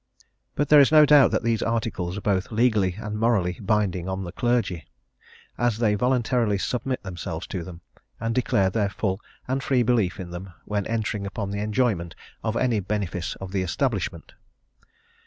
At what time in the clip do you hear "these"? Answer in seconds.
1.43-1.61